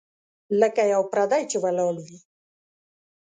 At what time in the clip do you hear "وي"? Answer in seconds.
2.05-2.17